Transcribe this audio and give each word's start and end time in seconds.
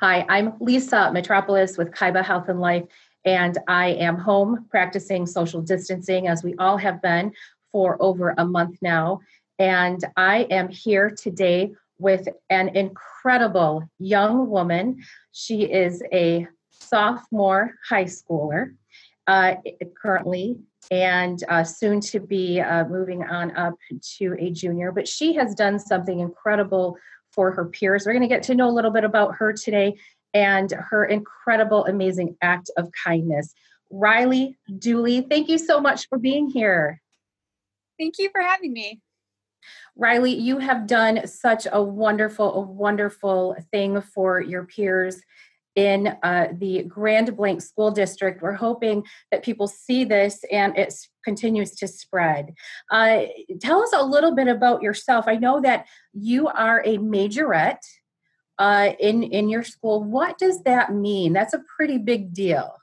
Hi, 0.00 0.24
I'm 0.28 0.52
Lisa 0.60 1.10
Metropolis 1.12 1.76
with 1.76 1.90
Kaiba 1.90 2.24
Health 2.24 2.48
and 2.48 2.60
Life, 2.60 2.84
and 3.24 3.58
I 3.66 3.88
am 3.94 4.16
home 4.16 4.66
practicing 4.70 5.26
social 5.26 5.60
distancing 5.60 6.28
as 6.28 6.44
we 6.44 6.54
all 6.54 6.76
have 6.76 7.02
been 7.02 7.32
for 7.72 8.00
over 8.00 8.32
a 8.38 8.44
month 8.44 8.78
now. 8.80 9.18
And 9.58 10.00
I 10.16 10.46
am 10.52 10.68
here 10.68 11.10
today 11.10 11.72
with 11.98 12.28
an 12.48 12.76
incredible 12.76 13.90
young 13.98 14.48
woman. 14.48 15.02
She 15.32 15.62
is 15.62 16.00
a 16.12 16.46
sophomore 16.70 17.74
high 17.88 18.04
schooler 18.04 18.76
uh, 19.26 19.56
currently 20.00 20.58
and 20.92 21.42
uh, 21.48 21.64
soon 21.64 22.00
to 22.02 22.20
be 22.20 22.60
uh, 22.60 22.84
moving 22.84 23.24
on 23.24 23.56
up 23.56 23.74
to 24.18 24.36
a 24.38 24.52
junior. 24.52 24.92
But 24.92 25.08
she 25.08 25.34
has 25.34 25.56
done 25.56 25.80
something 25.80 26.20
incredible 26.20 26.96
for 27.30 27.52
her 27.52 27.66
peers. 27.66 28.04
We're 28.04 28.12
going 28.12 28.22
to 28.22 28.28
get 28.28 28.42
to 28.44 28.54
know 28.54 28.68
a 28.68 28.72
little 28.72 28.90
bit 28.90 29.04
about 29.04 29.36
her 29.36 29.52
today 29.52 29.96
and 30.34 30.70
her 30.70 31.04
incredible, 31.04 31.86
amazing 31.86 32.36
act 32.42 32.70
of 32.76 32.90
kindness. 33.04 33.54
Riley 33.90 34.56
Dooley, 34.78 35.22
thank 35.22 35.48
you 35.48 35.58
so 35.58 35.80
much 35.80 36.08
for 36.08 36.18
being 36.18 36.48
here. 36.50 37.00
Thank 37.98 38.18
you 38.18 38.30
for 38.30 38.40
having 38.40 38.72
me. 38.72 39.00
Riley, 39.96 40.34
you 40.34 40.58
have 40.58 40.86
done 40.86 41.26
such 41.26 41.66
a 41.70 41.82
wonderful, 41.82 42.54
a 42.54 42.60
wonderful 42.60 43.56
thing 43.72 44.00
for 44.00 44.40
your 44.40 44.64
peers 44.64 45.20
in 45.78 46.08
uh, 46.24 46.48
the 46.54 46.82
Grand 46.88 47.36
Blanc 47.36 47.62
School 47.62 47.92
District. 47.92 48.42
We're 48.42 48.52
hoping 48.54 49.04
that 49.30 49.44
people 49.44 49.68
see 49.68 50.02
this 50.02 50.44
and 50.50 50.76
it 50.76 50.92
continues 51.24 51.70
to 51.76 51.86
spread. 51.86 52.52
Uh, 52.90 53.26
tell 53.60 53.80
us 53.80 53.92
a 53.94 54.04
little 54.04 54.34
bit 54.34 54.48
about 54.48 54.82
yourself. 54.82 55.26
I 55.28 55.36
know 55.36 55.60
that 55.60 55.86
you 56.12 56.48
are 56.48 56.82
a 56.84 56.98
majorette 56.98 57.84
uh, 58.58 58.90
in 58.98 59.22
in 59.22 59.48
your 59.48 59.62
school. 59.62 60.02
What 60.02 60.36
does 60.36 60.64
that 60.64 60.92
mean? 60.92 61.32
That's 61.32 61.54
a 61.54 61.62
pretty 61.76 61.98
big 61.98 62.34
deal. 62.34 62.74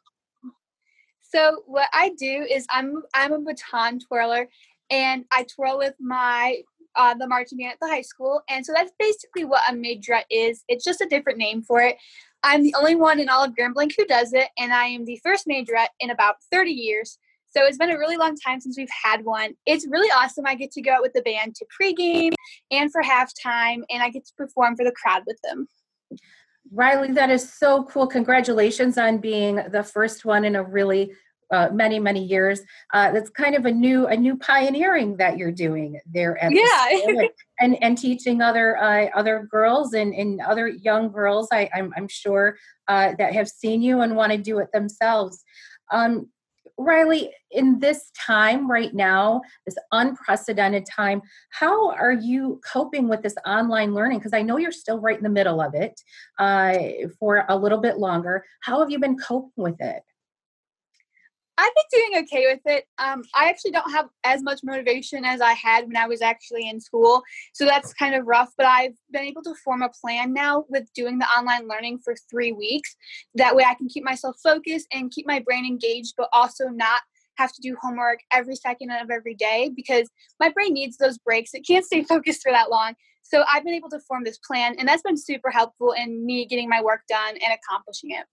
So 1.21 1.63
what 1.65 1.89
I 1.91 2.13
do 2.17 2.47
is 2.49 2.65
I'm 2.69 3.03
I'm 3.13 3.33
a 3.33 3.39
baton 3.39 3.99
twirler, 3.99 4.47
and 4.89 5.25
I 5.33 5.45
twirl 5.53 5.79
with 5.79 5.95
my 5.99 6.61
uh, 6.95 7.13
the 7.13 7.27
marching 7.27 7.57
band 7.57 7.73
at 7.73 7.79
the 7.81 7.87
high 7.87 8.01
school. 8.01 8.41
And 8.49 8.65
so 8.65 8.73
that's 8.75 8.91
basically 8.97 9.45
what 9.45 9.61
a 9.69 9.73
majorette 9.73 10.23
is. 10.29 10.63
It's 10.67 10.85
just 10.85 11.01
a 11.01 11.07
different 11.07 11.37
name 11.37 11.61
for 11.61 11.81
it. 11.81 11.97
I'm 12.45 12.61
the 12.61 12.75
only 12.77 12.93
one 12.93 13.19
in 13.19 13.27
all 13.27 13.43
of 13.43 13.55
Grand 13.55 13.73
Blanc 13.73 13.91
who 13.97 14.05
does 14.05 14.31
it, 14.31 14.49
and 14.59 14.71
I 14.71 14.85
am 14.85 15.03
the 15.03 15.19
first 15.23 15.47
majorette 15.47 15.87
in 15.99 16.11
about 16.11 16.35
30 16.51 16.69
years. 16.69 17.17
So 17.47 17.65
it's 17.65 17.79
been 17.79 17.89
a 17.89 17.97
really 17.97 18.17
long 18.17 18.35
time 18.35 18.61
since 18.61 18.77
we've 18.77 18.87
had 19.03 19.25
one. 19.25 19.55
It's 19.65 19.87
really 19.87 20.09
awesome. 20.09 20.45
I 20.45 20.53
get 20.53 20.71
to 20.73 20.81
go 20.81 20.91
out 20.91 21.01
with 21.01 21.13
the 21.13 21.23
band 21.23 21.55
to 21.55 21.65
pregame 21.65 22.33
and 22.69 22.91
for 22.91 23.01
halftime, 23.01 23.81
and 23.89 24.03
I 24.03 24.11
get 24.11 24.27
to 24.27 24.33
perform 24.37 24.75
for 24.75 24.85
the 24.85 24.91
crowd 24.91 25.23
with 25.25 25.39
them. 25.43 25.67
Riley, 26.71 27.13
that 27.13 27.31
is 27.31 27.51
so 27.51 27.85
cool. 27.85 28.05
Congratulations 28.05 28.99
on 28.99 29.17
being 29.17 29.55
the 29.71 29.83
first 29.83 30.23
one 30.23 30.45
in 30.45 30.55
a 30.55 30.61
really 30.61 31.13
uh, 31.51 31.69
many 31.71 31.99
many 31.99 32.23
years. 32.23 32.61
Uh, 32.93 33.11
that's 33.11 33.29
kind 33.29 33.55
of 33.55 33.65
a 33.65 33.71
new 33.71 34.07
a 34.07 34.15
new 34.15 34.37
pioneering 34.37 35.17
that 35.17 35.37
you're 35.37 35.51
doing 35.51 35.99
there 36.11 36.41
at 36.43 36.51
yeah. 36.53 37.27
and 37.59 37.81
and 37.81 37.97
teaching 37.97 38.41
other 38.41 38.77
uh, 38.77 39.07
other 39.15 39.47
girls 39.49 39.93
and, 39.93 40.13
and 40.13 40.41
other 40.41 40.67
young 40.67 41.11
girls. 41.11 41.47
I, 41.51 41.69
I'm 41.73 41.93
I'm 41.95 42.07
sure 42.07 42.57
uh, 42.87 43.13
that 43.17 43.33
have 43.33 43.47
seen 43.47 43.81
you 43.81 44.01
and 44.01 44.15
want 44.15 44.31
to 44.31 44.37
do 44.37 44.59
it 44.59 44.71
themselves. 44.71 45.43
Um, 45.91 46.29
Riley, 46.77 47.31
in 47.51 47.79
this 47.79 48.11
time 48.19 48.69
right 48.69 48.93
now, 48.93 49.41
this 49.65 49.77
unprecedented 49.91 50.85
time, 50.85 51.21
how 51.49 51.91
are 51.91 52.11
you 52.11 52.59
coping 52.69 53.07
with 53.07 53.21
this 53.21 53.35
online 53.45 53.93
learning? 53.93 54.19
Because 54.19 54.33
I 54.33 54.41
know 54.41 54.57
you're 54.57 54.73
still 54.73 54.99
right 54.99 55.17
in 55.17 55.23
the 55.23 55.29
middle 55.29 55.61
of 55.61 55.73
it 55.73 56.01
uh, 56.37 56.77
for 57.17 57.45
a 57.47 57.55
little 57.55 57.77
bit 57.77 57.97
longer. 57.97 58.43
How 58.61 58.79
have 58.79 58.91
you 58.91 58.99
been 58.99 59.17
coping 59.17 59.51
with 59.55 59.79
it? 59.79 60.03
I've 61.57 61.71
been 61.73 61.99
doing 61.99 62.23
okay 62.23 62.53
with 62.53 62.61
it. 62.65 62.85
Um, 62.97 63.23
I 63.33 63.47
actually 63.47 63.71
don't 63.71 63.89
have 63.91 64.07
as 64.25 64.43
much 64.43 64.59
motivation 64.63 65.23
as 65.23 65.39
I 65.39 65.53
had 65.53 65.87
when 65.87 65.95
I 65.95 66.07
was 66.07 66.21
actually 66.21 66.67
in 66.67 66.81
school, 66.81 67.23
so 67.53 67.65
that's 67.65 67.93
kind 67.93 68.13
of 68.13 68.27
rough. 68.27 68.51
But 68.57 68.67
I've 68.67 68.95
been 69.11 69.23
able 69.23 69.41
to 69.43 69.53
form 69.63 69.81
a 69.81 69.89
plan 69.89 70.33
now 70.33 70.65
with 70.67 70.91
doing 70.93 71.17
the 71.17 71.25
online 71.27 71.67
learning 71.67 71.99
for 72.03 72.15
three 72.29 72.51
weeks. 72.51 72.95
That 73.35 73.55
way, 73.55 73.63
I 73.65 73.75
can 73.75 73.87
keep 73.87 74.03
myself 74.03 74.35
focused 74.43 74.87
and 74.91 75.11
keep 75.11 75.25
my 75.27 75.39
brain 75.39 75.65
engaged, 75.65 76.15
but 76.17 76.29
also 76.33 76.67
not 76.67 77.01
have 77.37 77.53
to 77.53 77.61
do 77.61 77.77
homework 77.81 78.19
every 78.31 78.55
second 78.55 78.91
of 78.91 79.09
every 79.09 79.35
day 79.35 79.71
because 79.75 80.09
my 80.39 80.49
brain 80.49 80.73
needs 80.73 80.97
those 80.97 81.17
breaks. 81.17 81.53
It 81.53 81.65
can't 81.65 81.85
stay 81.85 82.03
focused 82.09 82.41
for 82.43 82.51
that 82.51 82.69
long. 82.69 82.93
So 83.23 83.43
I've 83.51 83.63
been 83.63 83.73
able 83.73 83.89
to 83.89 83.99
form 84.01 84.23
this 84.23 84.39
plan, 84.39 84.75
and 84.77 84.87
that's 84.87 85.01
been 85.01 85.17
super 85.17 85.49
helpful 85.49 85.93
in 85.93 86.25
me 86.25 86.45
getting 86.45 86.69
my 86.69 86.81
work 86.81 87.01
done 87.07 87.35
and 87.35 87.53
accomplishing 87.53 88.11
it 88.11 88.25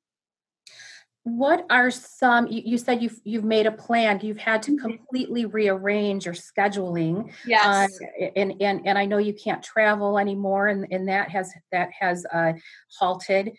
what 1.24 1.64
are 1.70 1.90
some 1.90 2.48
you, 2.48 2.62
you, 2.64 2.78
said 2.78 3.00
you've 3.00 3.20
you've 3.22 3.44
made 3.44 3.66
a 3.66 3.70
plan 3.70 4.18
you've 4.22 4.38
had 4.38 4.60
to 4.60 4.72
mm-hmm. 4.72 4.88
completely 4.88 5.46
rearrange 5.46 6.24
your 6.24 6.34
scheduling 6.34 7.32
yes 7.46 7.96
uh, 8.20 8.24
and 8.34 8.54
and 8.60 8.86
and 8.86 8.98
i 8.98 9.04
know 9.04 9.18
you 9.18 9.32
can't 9.32 9.62
travel 9.62 10.18
anymore 10.18 10.66
and 10.66 10.86
and 10.90 11.06
that 11.06 11.28
has 11.30 11.52
that 11.70 11.90
has 11.98 12.26
uh, 12.32 12.52
halted 12.98 13.52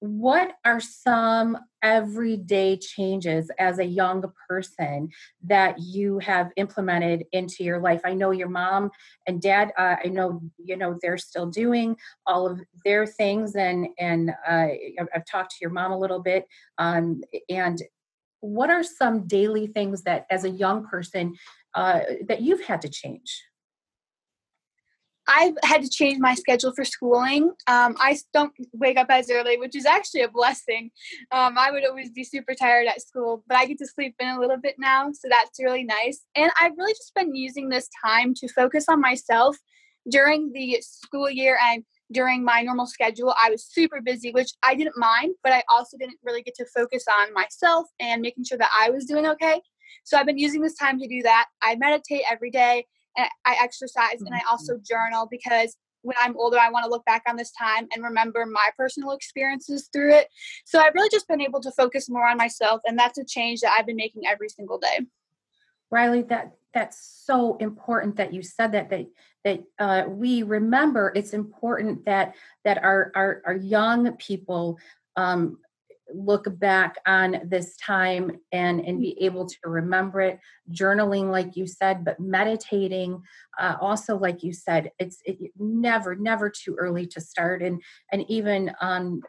what 0.00 0.52
are 0.64 0.80
some 0.80 1.58
everyday 1.82 2.76
changes 2.76 3.50
as 3.58 3.78
a 3.78 3.84
young 3.84 4.24
person 4.48 5.08
that 5.44 5.78
you 5.78 6.18
have 6.20 6.50
implemented 6.56 7.24
into 7.32 7.64
your 7.64 7.80
life? 7.80 8.00
I 8.04 8.14
know 8.14 8.30
your 8.30 8.48
mom 8.48 8.90
and 9.28 9.40
dad 9.40 9.72
uh, 9.78 9.96
i 10.04 10.08
know 10.08 10.40
you 10.58 10.76
know 10.76 10.98
they're 11.00 11.18
still 11.18 11.46
doing 11.46 11.96
all 12.26 12.48
of 12.48 12.60
their 12.84 13.06
things 13.06 13.54
and 13.54 13.86
and 13.98 14.30
uh, 14.48 14.68
i've 15.14 15.24
talked 15.30 15.50
to 15.50 15.58
your 15.60 15.70
mom 15.70 15.92
a 15.92 15.98
little 15.98 16.20
bit 16.20 16.46
um, 16.78 17.20
and 17.48 17.82
what 18.40 18.70
are 18.70 18.82
some 18.82 19.26
daily 19.26 19.66
things 19.66 20.02
that 20.02 20.26
as 20.30 20.44
a 20.44 20.50
young 20.50 20.86
person 20.86 21.34
uh, 21.74 22.00
that 22.26 22.40
you've 22.40 22.62
had 22.62 22.80
to 22.80 22.88
change 22.88 23.42
I've 25.28 25.54
had 25.62 25.82
to 25.82 25.88
change 25.88 26.18
my 26.18 26.34
schedule 26.34 26.72
for 26.74 26.84
schooling. 26.84 27.50
Um, 27.66 27.94
I 28.00 28.18
don't 28.32 28.52
wake 28.72 28.96
up 28.96 29.08
as 29.10 29.30
early, 29.30 29.58
which 29.58 29.76
is 29.76 29.84
actually 29.84 30.22
a 30.22 30.28
blessing. 30.28 30.90
Um, 31.30 31.58
I 31.58 31.70
would 31.70 31.86
always 31.86 32.10
be 32.10 32.24
super 32.24 32.54
tired 32.54 32.88
at 32.88 33.02
school, 33.02 33.44
but 33.46 33.58
I 33.58 33.66
get 33.66 33.78
to 33.78 33.86
sleep 33.86 34.14
in 34.18 34.28
a 34.28 34.40
little 34.40 34.56
bit 34.56 34.76
now, 34.78 35.10
so 35.12 35.28
that's 35.28 35.60
really 35.62 35.84
nice. 35.84 36.24
And 36.34 36.50
I've 36.60 36.72
really 36.76 36.94
just 36.94 37.14
been 37.14 37.34
using 37.34 37.68
this 37.68 37.88
time 38.04 38.32
to 38.34 38.48
focus 38.48 38.86
on 38.88 39.00
myself 39.00 39.56
during 40.10 40.52
the 40.52 40.78
school 40.80 41.30
year 41.30 41.58
and 41.62 41.84
during 42.10 42.42
my 42.42 42.62
normal 42.62 42.86
schedule. 42.86 43.34
I 43.42 43.50
was 43.50 43.64
super 43.64 44.00
busy, 44.00 44.30
which 44.32 44.50
I 44.64 44.74
didn't 44.74 44.96
mind, 44.96 45.34
but 45.44 45.52
I 45.52 45.62
also 45.70 45.98
didn't 45.98 46.18
really 46.24 46.42
get 46.42 46.54
to 46.56 46.66
focus 46.74 47.04
on 47.20 47.34
myself 47.34 47.86
and 48.00 48.22
making 48.22 48.44
sure 48.44 48.58
that 48.58 48.70
I 48.80 48.90
was 48.90 49.04
doing 49.04 49.26
okay. 49.26 49.60
So 50.04 50.16
I've 50.16 50.26
been 50.26 50.38
using 50.38 50.62
this 50.62 50.76
time 50.76 50.98
to 51.00 51.06
do 51.06 51.22
that. 51.22 51.46
I 51.62 51.76
meditate 51.76 52.22
every 52.30 52.50
day 52.50 52.86
and 53.18 53.28
I 53.44 53.56
exercise 53.62 54.20
and 54.20 54.34
I 54.34 54.40
also 54.50 54.74
mm-hmm. 54.74 54.82
journal 54.88 55.28
because 55.30 55.76
when 56.02 56.16
I'm 56.20 56.36
older, 56.36 56.58
I 56.58 56.70
want 56.70 56.84
to 56.84 56.90
look 56.90 57.04
back 57.04 57.24
on 57.28 57.36
this 57.36 57.50
time 57.52 57.88
and 57.92 58.04
remember 58.04 58.46
my 58.46 58.70
personal 58.76 59.12
experiences 59.12 59.90
through 59.92 60.14
it. 60.14 60.28
So 60.64 60.78
I've 60.78 60.94
really 60.94 61.10
just 61.10 61.26
been 61.28 61.40
able 61.40 61.60
to 61.60 61.72
focus 61.72 62.08
more 62.08 62.26
on 62.26 62.36
myself, 62.36 62.80
and 62.86 62.98
that's 62.98 63.18
a 63.18 63.24
change 63.24 63.60
that 63.60 63.74
I've 63.76 63.86
been 63.86 63.96
making 63.96 64.22
every 64.26 64.48
single 64.48 64.78
day. 64.78 65.06
Riley, 65.90 66.22
that 66.22 66.52
that's 66.72 67.22
so 67.24 67.56
important 67.56 68.16
that 68.16 68.32
you 68.32 68.42
said 68.42 68.72
that 68.72 68.90
that 68.90 69.06
that 69.44 69.64
uh, 69.78 70.04
we 70.08 70.44
remember. 70.44 71.12
It's 71.14 71.32
important 71.32 72.04
that 72.04 72.34
that 72.64 72.78
our 72.78 73.10
our, 73.14 73.42
our 73.44 73.56
young 73.56 74.12
people 74.16 74.78
um, 75.16 75.58
look 76.14 76.46
back 76.58 76.96
on 77.06 77.40
this 77.44 77.76
time 77.76 78.38
and 78.52 78.80
and 78.80 79.00
be 79.00 79.16
able 79.20 79.46
to 79.46 79.56
remember 79.64 80.20
it. 80.20 80.38
Journaling 80.72 81.30
like 81.30 81.56
you 81.56 81.66
said 81.66 82.04
but 82.04 82.20
meditating 82.20 83.22
uh, 83.58 83.76
also 83.80 84.16
like 84.16 84.42
you 84.42 84.52
said 84.52 84.90
it's 84.98 85.18
it, 85.24 85.38
never 85.58 86.14
never 86.14 86.50
too 86.50 86.74
early 86.78 87.06
to 87.06 87.20
start. 87.20 87.62
And 87.62 87.82
and 88.12 88.24
even 88.28 88.72
um 88.80 89.22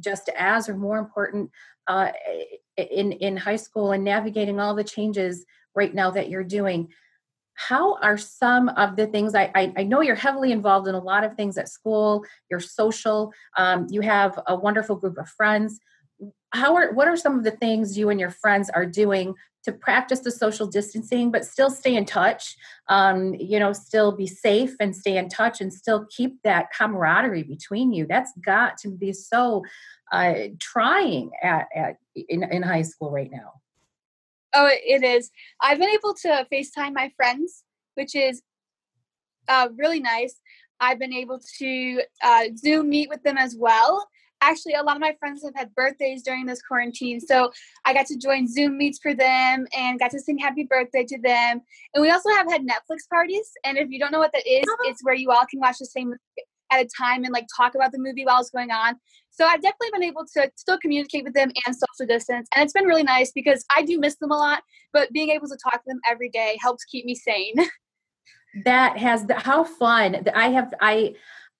just 0.00 0.30
as 0.36 0.68
or 0.68 0.76
more 0.76 0.98
important 0.98 1.50
uh, 1.86 2.12
in 2.76 3.12
in 3.12 3.36
high 3.36 3.56
school 3.56 3.92
and 3.92 4.04
navigating 4.04 4.60
all 4.60 4.74
the 4.74 4.84
changes 4.84 5.44
right 5.74 5.94
now 5.94 6.10
that 6.10 6.28
you're 6.28 6.44
doing 6.44 6.88
how 7.68 7.96
are 7.96 8.16
some 8.16 8.70
of 8.70 8.96
the 8.96 9.06
things 9.06 9.34
I, 9.34 9.50
I, 9.54 9.72
I, 9.76 9.82
know 9.82 10.00
you're 10.00 10.14
heavily 10.14 10.50
involved 10.50 10.88
in 10.88 10.94
a 10.94 10.98
lot 10.98 11.24
of 11.24 11.34
things 11.34 11.58
at 11.58 11.68
school 11.68 12.24
you're 12.50 12.60
social 12.60 13.32
um, 13.56 13.86
you 13.90 14.00
have 14.00 14.38
a 14.46 14.56
wonderful 14.56 14.96
group 14.96 15.18
of 15.18 15.28
friends. 15.28 15.78
How 16.52 16.74
are 16.74 16.92
what 16.92 17.08
are 17.08 17.16
some 17.16 17.38
of 17.38 17.44
the 17.44 17.50
things 17.50 17.96
you 17.96 18.10
and 18.10 18.18
your 18.18 18.30
friends 18.30 18.70
are 18.70 18.86
doing 18.86 19.34
to 19.64 19.72
practice 19.72 20.20
the 20.20 20.30
social 20.30 20.66
distancing 20.66 21.30
but 21.30 21.44
still 21.44 21.70
stay 21.70 21.94
in 21.94 22.06
touch 22.06 22.56
um, 22.88 23.34
you 23.34 23.58
know 23.58 23.72
still 23.72 24.10
be 24.12 24.26
safe 24.26 24.74
and 24.80 24.96
stay 24.96 25.16
in 25.16 25.28
touch 25.28 25.60
and 25.60 25.72
still 25.72 26.06
keep 26.10 26.42
that 26.42 26.72
camaraderie 26.72 27.44
between 27.44 27.92
you? 27.92 28.06
That's 28.06 28.32
got 28.44 28.78
to 28.78 28.88
be 28.88 29.12
so 29.12 29.62
uh, 30.12 30.34
trying 30.58 31.30
at, 31.42 31.66
at 31.74 31.96
in, 32.14 32.42
in 32.44 32.62
high 32.62 32.82
school 32.82 33.10
right 33.10 33.30
now 33.30 33.60
Oh, 34.52 34.68
it 34.70 35.02
is. 35.04 35.30
I've 35.60 35.78
been 35.78 35.90
able 35.90 36.14
to 36.22 36.46
FaceTime 36.52 36.92
my 36.94 37.12
friends, 37.16 37.62
which 37.94 38.14
is 38.16 38.42
uh, 39.48 39.68
really 39.76 40.00
nice. 40.00 40.34
I've 40.80 40.98
been 40.98 41.12
able 41.12 41.40
to 41.58 42.02
uh, 42.22 42.44
Zoom 42.56 42.88
meet 42.88 43.08
with 43.08 43.22
them 43.22 43.36
as 43.38 43.54
well. 43.56 44.08
actually 44.42 44.72
a 44.74 44.82
lot 44.82 44.96
of 44.96 45.00
my 45.02 45.14
friends 45.20 45.42
have 45.44 45.54
had 45.54 45.74
birthdays 45.74 46.22
during 46.22 46.46
this 46.46 46.62
quarantine 46.62 47.20
so 47.20 47.50
i 47.84 47.92
got 47.92 48.06
to 48.06 48.16
join 48.16 48.48
zoom 48.48 48.78
meets 48.78 48.98
for 48.98 49.12
them 49.14 49.66
and 49.76 49.98
got 50.02 50.10
to 50.10 50.18
sing 50.18 50.38
happy 50.38 50.64
birthday 50.74 51.04
to 51.04 51.18
them 51.20 51.60
and 51.92 52.00
we 52.00 52.10
also 52.10 52.30
have 52.30 52.48
had 52.50 52.62
netflix 52.62 53.00
parties 53.16 53.48
and 53.64 53.76
if 53.76 53.90
you 53.90 53.98
don't 54.00 54.12
know 54.12 54.18
what 54.24 54.32
that 54.32 54.46
is 54.46 54.64
Oh. 54.66 54.88
it's 54.88 55.04
where 55.04 55.14
you 55.22 55.30
all 55.30 55.44
can 55.50 55.60
watch 55.60 55.76
the 55.78 55.84
same 55.84 56.14
at 56.70 56.84
a 56.84 56.88
time 56.98 57.24
and 57.24 57.32
like 57.32 57.46
talk 57.56 57.74
about 57.74 57.92
the 57.92 57.98
movie 57.98 58.24
while 58.24 58.40
it's 58.40 58.50
going 58.50 58.70
on. 58.70 58.94
So 59.30 59.46
i've 59.46 59.62
definitely 59.62 59.90
been 59.92 60.04
able 60.04 60.24
to 60.34 60.50
still 60.56 60.78
communicate 60.78 61.24
with 61.24 61.34
them 61.34 61.50
and 61.66 61.74
social 61.74 62.06
distance 62.06 62.48
and 62.54 62.62
it's 62.62 62.74
been 62.74 62.84
really 62.84 63.02
nice 63.02 63.32
because 63.32 63.64
i 63.74 63.82
do 63.82 63.98
miss 63.98 64.16
them 64.16 64.30
a 64.30 64.36
lot 64.36 64.62
but 64.92 65.10
being 65.12 65.30
able 65.30 65.48
to 65.48 65.56
talk 65.62 65.82
to 65.82 65.86
them 65.86 66.00
every 66.10 66.28
day 66.28 66.58
helps 66.60 66.84
keep 66.84 67.04
me 67.04 67.14
sane. 67.14 67.54
That 68.64 68.98
has 68.98 69.26
the, 69.26 69.34
how 69.34 69.62
fun. 69.62 70.24
That 70.24 70.36
i 70.36 70.48
have 70.48 70.74
i 70.80 71.14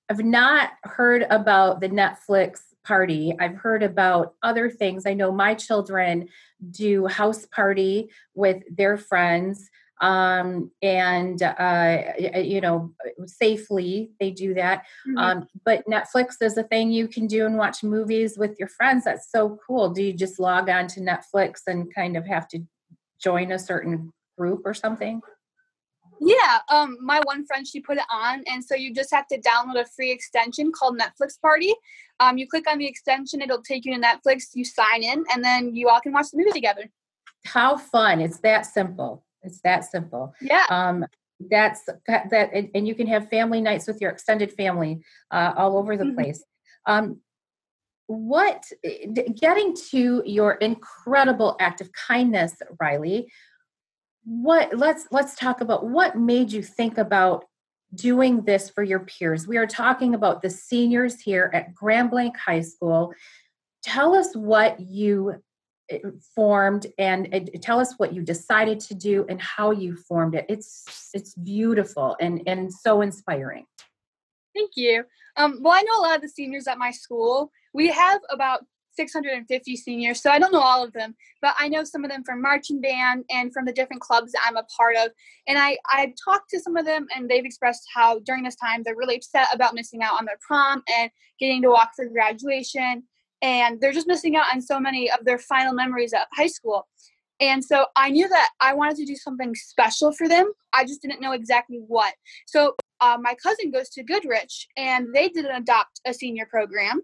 have 0.09 0.25
not 0.25 0.71
heard 0.83 1.25
about 1.31 1.81
the 1.81 1.89
netflix 1.89 2.63
party. 2.85 3.33
I've 3.39 3.55
heard 3.55 3.83
about 3.83 4.35
other 4.43 4.71
things. 4.71 5.07
I 5.07 5.15
know 5.15 5.31
my 5.31 5.55
children 5.55 6.29
do 6.71 7.07
house 7.07 7.47
party 7.47 8.11
with 8.35 8.63
their 8.75 8.97
friends 8.97 9.71
um, 10.01 10.71
and 10.83 11.43
uh, 11.43 11.99
you 12.37 12.61
know 12.61 12.93
safely 13.27 14.13
they 14.21 14.31
do 14.31 14.55
that 14.55 14.85
um, 15.19 15.47
but 15.65 15.85
netflix 15.87 16.37
is 16.41 16.57
a 16.57 16.63
thing 16.65 16.91
you 16.91 17.07
can 17.07 17.27
do 17.27 17.47
and 17.47 17.57
watch 17.57 17.83
movies 17.83 18.39
with 18.39 18.59
your 18.59 18.69
friends 18.69 19.05
that's 19.05 19.31
so 19.31 19.59
cool 19.67 19.91
do 19.91 20.03
you 20.03 20.13
just 20.13 20.41
log 20.41 20.69
on 20.69 20.87
to 20.87 21.01
netflix 21.01 21.61
and 21.67 21.95
kind 21.95 22.17
of 22.17 22.27
have 22.27 22.49
to 22.49 22.61
join 23.23 23.53
a 23.53 23.59
certain 23.59 24.13
group 24.39 24.63
or 24.65 24.75
something 24.75 25.21
Yeah, 26.23 26.59
um, 26.69 26.99
my 27.01 27.21
one 27.25 27.47
friend 27.47 27.67
she 27.67 27.81
put 27.81 27.97
it 27.97 28.05
on, 28.13 28.45
and 28.47 28.63
so 28.63 28.75
you 28.75 28.93
just 28.93 29.11
have 29.11 29.27
to 29.29 29.41
download 29.41 29.81
a 29.81 29.87
free 29.87 30.13
extension 30.13 30.71
called 30.71 30.99
Netflix 30.99 31.41
Party. 31.41 31.73
Um, 32.21 32.37
you 32.37 32.47
click 32.47 32.67
on 32.71 32.77
the 32.77 32.87
extension, 32.87 33.41
it'll 33.41 33.63
take 33.63 33.87
you 33.87 33.95
to 33.95 34.01
Netflix. 34.01 34.49
You 34.55 34.65
sign 34.67 35.03
in, 35.03 35.25
and 35.33 35.43
then 35.43 35.75
you 35.75 35.89
all 35.89 36.01
can 36.01 36.13
watch 36.13 36.31
the 36.31 36.37
movie 36.37 36.53
together. 36.53 36.91
how 37.47 37.77
fun 37.77 38.21
it's 38.21 38.39
that 38.41 38.67
simple 38.67 39.25
it's 39.43 39.61
that 39.63 39.85
simple. 39.85 40.35
Yeah, 40.41 40.67
um 40.71 41.05
that's 41.49 41.87
that, 42.07 42.51
and, 42.53 42.69
and 42.75 42.87
you 42.87 42.95
can 42.95 43.07
have 43.07 43.31
family 43.31 43.61
nights 43.63 43.87
with 43.87 44.01
your 44.01 44.11
extended 44.11 44.53
family 44.53 45.03
uh, 45.31 45.55
all 45.57 45.79
over 45.79 45.97
the 45.97 46.05
Mhm. 46.05 46.15
place. 46.15 46.45
Um 46.87 47.21
what 48.07 48.65
d- 48.83 49.29
getting 49.41 49.75
to 49.91 50.23
your 50.27 50.53
incredible 50.55 51.57
act 51.61 51.81
of 51.81 51.93
kindness 51.93 52.61
riley 52.81 53.31
what 54.25 54.77
let's 54.77 55.07
let's 55.11 55.35
talk 55.35 55.61
about 55.61 55.87
what 55.87 56.17
made 56.17 56.53
you 56.53 56.63
think 56.63 56.99
about 56.99 57.45
doing 57.95 58.43
this 58.43 58.71
for 58.71 58.83
your 58.83 59.01
peers? 59.01 59.49
We 59.49 59.57
are 59.57 59.67
talking 59.67 60.15
about 60.15 60.43
the 60.43 60.51
seniors 60.51 61.21
here 61.21 61.51
at 61.53 61.75
grand 61.75 62.11
blanc 62.11 62.37
high 62.37 62.61
school. 62.61 63.13
Tell 63.83 64.15
us 64.15 64.35
what 64.37 64.79
you 64.79 65.43
formed 66.35 66.87
and 66.99 67.51
tell 67.63 67.81
us 67.81 67.95
what 67.99 68.15
you 68.15 68.23
decided 68.23 68.81
to 68.81 68.95
do 68.95 69.27
and 69.29 69.41
how 69.41 69.71
you 69.71 69.97
formed 69.97 70.35
it 70.35 70.47
it's 70.49 71.11
it's 71.15 71.35
beautiful 71.35 72.17
and 72.21 72.43
and 72.47 72.73
so 72.73 73.01
inspiring 73.01 73.67
thank 74.55 74.77
you. 74.77 75.05
Um, 75.37 75.59
well, 75.63 75.75
I 75.75 75.83
know 75.83 76.01
a 76.01 76.03
lot 76.03 76.17
of 76.17 76.23
the 76.23 76.29
seniors 76.29 76.67
at 76.67 76.79
my 76.79 76.91
school. 76.91 77.51
We 77.73 77.89
have 77.89 78.21
about 78.31 78.61
650 78.97 79.77
seniors, 79.77 80.21
so 80.21 80.31
I 80.31 80.39
don't 80.39 80.53
know 80.53 80.61
all 80.61 80.83
of 80.85 80.93
them, 80.93 81.15
but 81.41 81.55
I 81.59 81.69
know 81.69 81.85
some 81.85 82.05
of 82.05 82.11
them 82.11 82.25
from 82.25 82.43
marching 82.43 82.81
band 82.81 83.25
and 83.31 83.53
from 83.53 83.65
the 83.65 83.73
different 83.73 84.03
clubs 84.03 84.33
I'm 84.45 84.57
a 84.57 84.67
part 84.77 84.97
of. 84.97 85.11
And 85.47 85.59
I 85.59 85.79
i've 85.91 86.13
talked 86.23 86.51
to 86.51 86.61
some 86.61 86.77
of 86.77 86.85
them, 86.85 87.07
and 87.15 87.31
they've 87.31 87.45
expressed 87.45 87.87
how 87.95 88.19
during 88.21 88.43
this 88.43 88.57
time 88.57 88.83
they're 88.83 88.97
really 88.97 89.17
upset 89.17 89.49
about 89.55 89.75
missing 89.75 90.03
out 90.03 90.19
on 90.19 90.25
their 90.25 90.39
prom 90.47 90.83
and 90.99 91.11
getting 91.39 91.63
to 91.63 91.71
walk 91.71 91.91
for 91.97 92.07
graduation, 92.07 93.05
and 93.43 93.81
they're 93.81 93.93
just 93.93 94.07
missing 94.07 94.37
out 94.37 94.47
on 94.53 94.61
so 94.61 94.79
many 94.79 95.11
of 95.11 95.25
their 95.25 95.39
final 95.39 95.73
memories 95.73 96.13
at 96.13 96.29
high 96.33 96.47
school. 96.47 96.87
And 97.41 97.65
so 97.65 97.87
I 97.97 98.11
knew 98.11 98.29
that 98.29 98.51
I 98.61 98.75
wanted 98.75 98.97
to 98.99 99.07
do 99.07 99.17
something 99.17 99.55
special 99.55 100.13
for 100.13 100.29
them. 100.29 100.53
I 100.75 100.85
just 100.85 101.01
didn't 101.01 101.23
know 101.23 101.33
exactly 101.33 101.81
what. 101.87 102.15
So 102.47 102.75
uh, 103.01 103.17
my 103.21 103.35
cousin 103.43 103.71
goes 103.71 103.89
to 103.91 104.03
Goodrich, 104.03 104.69
and 104.77 105.09
they 105.15 105.31
did 105.31 105.47
an 105.47 105.57
adopt 105.57 106.01
a 106.07 106.13
senior 106.13 106.47
program. 106.47 107.01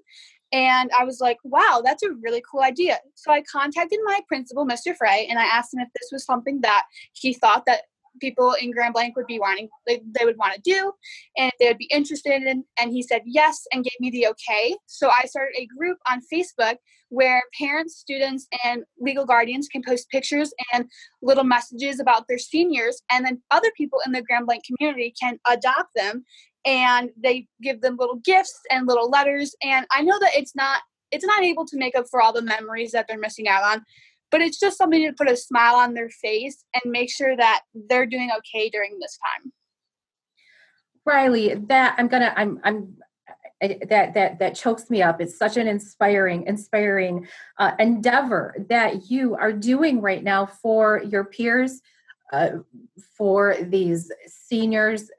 And 0.53 0.91
I 0.97 1.05
was 1.05 1.21
like, 1.21 1.39
wow, 1.43 1.83
that's 1.85 2.03
a 2.03 2.13
really 2.13 2.43
cool 2.49 2.63
idea. 2.63 2.99
So 3.15 3.33
I 3.33 3.43
contacted 3.43 3.99
my 4.05 4.21
principal, 4.29 4.67
Mr. 4.67 4.95
Frey, 4.97 5.27
and 5.29 5.39
I 5.39 5.45
asked 5.45 5.75
him 5.75 5.81
if 5.81 5.89
this 5.95 6.11
was 6.13 6.25
something 6.25 6.61
that 6.61 6.85
he 7.13 7.33
thought 7.33 7.65
that 7.67 7.83
people 8.21 8.55
in 8.61 8.71
Grand 8.71 8.95
Blanc 8.95 9.17
would 9.17 9.27
be 9.27 9.39
wanting, 9.39 9.69
they, 9.87 10.01
they 10.19 10.25
would 10.25 10.37
want 10.37 10.55
to 10.55 10.61
do, 10.61 10.93
and 11.37 11.53
they 11.59 11.69
would 11.69 11.79
be 11.79 11.91
interested 11.93 12.43
in. 12.43 12.65
And 12.81 12.93
he 12.93 13.03
said 13.03 13.23
yes 13.25 13.67
and 13.73 13.85
gave 13.85 13.99
me 14.01 14.11
the 14.11 14.29
okay. 14.29 14.77
So 14.87 15.11
I 15.11 15.27
started 15.27 15.55
a 15.59 15.67
group 15.67 15.99
on 16.11 16.21
Facebook 16.33 16.77
where 17.09 17.43
parents, 17.59 17.97
students, 17.97 18.49
and 18.65 18.83
legal 18.99 19.25
guardians 19.25 19.69
can 19.69 19.83
post 19.83 20.11
pictures 20.11 20.53
and 20.73 20.87
little 21.23 21.45
messages 21.45 22.01
about 22.01 22.27
their 22.29 22.39
seniors, 22.39 23.01
and 23.11 23.25
then 23.25 23.43
other 23.51 23.71
people 23.77 24.01
in 24.05 24.13
the 24.13 24.23
Grand 24.23 24.47
Blanc 24.47 24.63
community 24.65 25.15
can 25.21 25.39
adopt 25.47 25.91
them 25.95 26.25
and 26.65 27.11
they 27.17 27.47
give 27.63 27.81
them 27.81 27.97
little 27.97 28.17
gifts 28.17 28.61
and 28.71 28.89
little 28.89 29.09
letters 29.09 29.55
and 29.63 29.87
i 29.93 30.03
know 30.03 30.19
that 30.19 30.33
it's 30.35 30.55
not 30.57 30.83
it's 31.13 31.25
not 31.25 31.43
able 31.43 31.65
to 31.65 31.79
make 31.79 31.97
up 31.97 32.07
for 32.11 32.21
all 32.21 32.33
the 32.33 32.43
memories 32.43 32.91
that 32.93 33.07
they're 33.09 33.19
missing 33.19 33.49
out 33.49 33.63
on 33.63 33.85
but 34.31 34.41
it's 34.41 34.59
just 34.59 34.79
something 34.79 35.07
to 35.07 35.13
put 35.13 35.31
a 35.31 35.37
smile 35.37 35.77
on 35.77 35.95
their 35.95 36.11
face 36.11 36.65
and 36.75 36.93
make 36.93 37.11
sure 37.11 37.37
that 37.37 37.63
they're 37.89 38.07
doing 38.07 38.31
okay 38.39 38.69
during 38.69 38.99
this 39.01 39.19
time. 39.19 39.53
Riley 41.05 41.55
that 41.55 41.95
i'm 41.99 42.09
gonna 42.09 42.35
i'm 42.37 42.61
i'm 42.65 42.97
I- 43.63 43.79
that 43.89 44.15
that 44.15 44.39
that 44.39 44.55
chokes 44.55 44.91
me 44.91 45.03
up. 45.03 45.21
It's 45.21 45.39
such 45.39 45.57
an 45.57 45.67
inspiring 45.67 46.45
inspiring 46.47 47.27
uh, 47.59 47.73
endeavor 47.79 48.55
that 48.69 49.11
you 49.11 49.35
are 49.35 49.53
doing 49.53 50.01
right 50.01 50.23
now 50.23 50.47
for 50.47 51.03
your 51.03 51.25
peers 51.25 51.81
uh, 52.33 52.51
for 53.17 53.57
these 53.63 54.11
seniors 54.27 55.11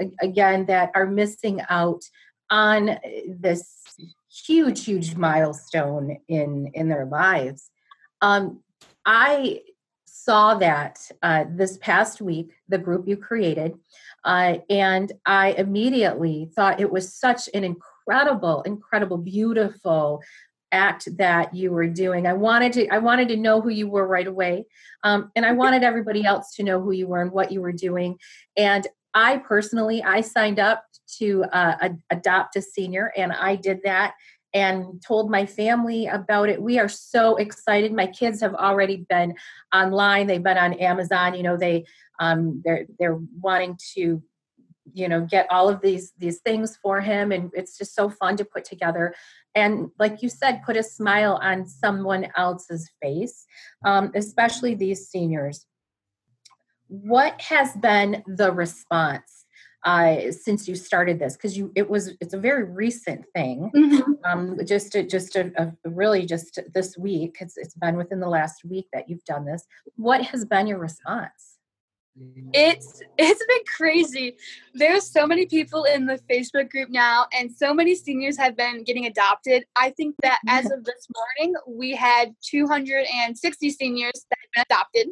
uh, 0.00 0.06
again 0.20 0.66
that 0.66 0.90
are 0.94 1.06
missing 1.06 1.62
out 1.68 2.02
on 2.50 2.98
this 3.28 3.80
huge 4.28 4.84
huge 4.84 5.14
milestone 5.14 6.18
in 6.26 6.70
in 6.74 6.88
their 6.88 7.06
lives 7.06 7.70
um, 8.24 8.60
i 9.04 9.60
saw 10.06 10.54
that 10.54 11.10
uh, 11.22 11.44
this 11.50 11.76
past 11.78 12.20
week 12.20 12.50
the 12.68 12.78
group 12.78 13.06
you 13.06 13.16
created 13.16 13.74
uh, 14.24 14.58
and 14.70 15.12
I 15.26 15.50
immediately 15.52 16.50
thought 16.56 16.80
it 16.80 16.90
was 16.90 17.14
such 17.14 17.48
an 17.52 17.62
incredible, 17.62 18.62
incredible, 18.62 19.18
beautiful 19.18 20.22
act 20.72 21.08
that 21.18 21.54
you 21.54 21.70
were 21.70 21.86
doing. 21.86 22.26
I 22.26 22.32
wanted 22.32 22.72
to, 22.74 22.88
I 22.88 22.98
wanted 22.98 23.28
to 23.28 23.36
know 23.36 23.60
who 23.60 23.68
you 23.68 23.88
were 23.88 24.06
right 24.06 24.26
away, 24.26 24.66
um, 25.04 25.30
and 25.36 25.44
I 25.44 25.52
wanted 25.52 25.84
everybody 25.84 26.24
else 26.24 26.54
to 26.56 26.62
know 26.62 26.80
who 26.80 26.92
you 26.92 27.06
were 27.06 27.20
and 27.20 27.30
what 27.30 27.52
you 27.52 27.60
were 27.60 27.72
doing. 27.72 28.16
And 28.56 28.86
I 29.12 29.36
personally, 29.38 30.02
I 30.02 30.22
signed 30.22 30.58
up 30.58 30.84
to 31.18 31.44
uh, 31.52 31.76
ad- 31.80 32.02
adopt 32.10 32.56
a 32.56 32.62
senior, 32.62 33.12
and 33.16 33.30
I 33.30 33.56
did 33.56 33.80
that 33.84 34.14
and 34.54 35.02
told 35.02 35.30
my 35.30 35.44
family 35.44 36.06
about 36.06 36.48
it. 36.48 36.62
We 36.62 36.78
are 36.78 36.88
so 36.88 37.36
excited. 37.36 37.92
My 37.92 38.06
kids 38.06 38.40
have 38.40 38.54
already 38.54 39.04
been 39.08 39.34
online. 39.74 40.28
They've 40.28 40.42
been 40.42 40.56
on 40.56 40.74
Amazon. 40.74 41.34
You 41.34 41.42
know, 41.42 41.56
they 41.56 41.84
um, 42.20 42.62
they're 42.64 42.86
they're 42.98 43.18
wanting 43.40 43.76
to 43.94 44.22
you 44.92 45.08
know 45.08 45.22
get 45.22 45.46
all 45.50 45.68
of 45.68 45.80
these 45.80 46.12
these 46.18 46.40
things 46.40 46.76
for 46.82 47.00
him 47.00 47.32
and 47.32 47.50
it's 47.54 47.76
just 47.78 47.94
so 47.94 48.10
fun 48.10 48.36
to 48.36 48.44
put 48.44 48.64
together 48.64 49.14
and 49.54 49.90
like 49.98 50.22
you 50.22 50.28
said 50.28 50.62
put 50.62 50.76
a 50.76 50.82
smile 50.82 51.38
on 51.42 51.66
someone 51.66 52.28
else's 52.36 52.90
face 53.00 53.46
um, 53.86 54.12
especially 54.14 54.74
these 54.74 55.08
seniors 55.08 55.66
what 56.88 57.40
has 57.40 57.74
been 57.76 58.22
the 58.26 58.52
response 58.52 59.43
uh, 59.84 60.32
since 60.32 60.66
you 60.66 60.74
started 60.74 61.18
this 61.18 61.36
because 61.36 61.56
you 61.56 61.70
it 61.74 61.88
was 61.88 62.12
it's 62.20 62.34
a 62.34 62.38
very 62.38 62.64
recent 62.64 63.24
thing. 63.34 63.70
Um, 64.24 64.58
just 64.64 64.94
a, 64.94 65.02
just 65.02 65.36
a, 65.36 65.52
a 65.58 65.90
really 65.90 66.24
just 66.24 66.58
this 66.72 66.96
week 66.96 67.36
it's, 67.40 67.58
it's 67.58 67.74
been 67.74 67.96
within 67.96 68.20
the 68.20 68.28
last 68.28 68.64
week 68.64 68.86
that 68.94 69.08
you've 69.08 69.24
done 69.24 69.44
this. 69.44 69.66
What 69.96 70.22
has 70.22 70.46
been 70.46 70.66
your 70.66 70.78
response? 70.78 71.58
It's 72.54 73.02
it's 73.18 73.44
been 73.46 73.64
crazy. 73.76 74.36
There's 74.72 75.06
so 75.10 75.26
many 75.26 75.46
people 75.46 75.84
in 75.84 76.06
the 76.06 76.18
facebook 76.30 76.70
group 76.70 76.88
now 76.88 77.26
and 77.38 77.52
so 77.52 77.74
many 77.74 77.94
seniors 77.94 78.38
have 78.38 78.56
been 78.56 78.84
getting 78.84 79.04
adopted. 79.06 79.64
I 79.76 79.90
think 79.90 80.14
that 80.22 80.38
as 80.48 80.70
of 80.70 80.84
this 80.84 81.06
morning 81.38 81.54
we 81.68 81.94
had 81.94 82.34
260 82.42 83.70
seniors 83.70 84.26
that 84.30 84.38
have 84.54 84.66
been 84.68 84.76
adopted 84.76 85.08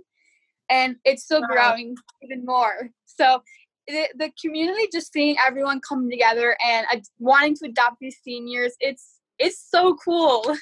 and 0.71 0.97
it's 1.05 1.25
still 1.25 1.43
Wow. 1.43 1.49
growing 1.50 1.97
even 2.23 2.45
more. 2.47 2.88
So 3.05 3.43
the, 3.89 4.09
the 4.17 4.33
community 4.41 4.89
just 4.93 5.12
seeing 5.12 5.37
everyone 5.45 5.81
come 5.81 6.09
together 6.09 6.57
and 6.65 6.87
uh, 6.93 7.01
wanting 7.19 7.57
to 7.57 7.67
adopt 7.67 7.97
these 8.01 8.17
seniors 8.23 8.75
it's 8.81 9.21
it's 9.39 9.65
so 9.71 9.97
cool 9.97 10.57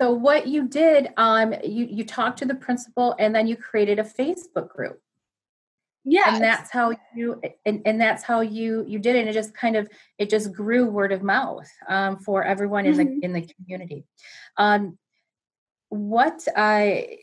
So 0.00 0.12
what 0.12 0.48
you 0.48 0.66
did, 0.66 1.10
um, 1.16 1.54
you 1.62 1.86
you 1.88 2.04
talked 2.04 2.40
to 2.40 2.46
the 2.46 2.54
principal, 2.54 3.14
and 3.18 3.34
then 3.34 3.46
you 3.46 3.56
created 3.56 3.98
a 3.98 4.02
Facebook 4.02 4.68
group. 4.68 5.00
yeah 6.04 6.34
and 6.34 6.44
that's 6.44 6.70
how 6.70 6.92
you 7.14 7.40
and, 7.64 7.80
and 7.86 8.00
that's 8.00 8.22
how 8.22 8.40
you 8.40 8.84
you 8.86 8.98
did 8.98 9.16
it 9.16 9.20
and 9.20 9.28
it 9.28 9.32
just 9.32 9.54
kind 9.54 9.76
of 9.76 9.88
it 10.18 10.28
just 10.28 10.52
grew 10.52 10.86
word 10.86 11.12
of 11.12 11.22
mouth 11.22 11.66
um, 11.88 12.18
for 12.18 12.44
everyone 12.44 12.84
in 12.84 12.94
mm-hmm. 12.94 13.20
the 13.20 13.24
in 13.24 13.32
the 13.32 13.48
community 13.54 14.04
um, 14.58 14.98
what 15.88 16.46
i 16.56 17.18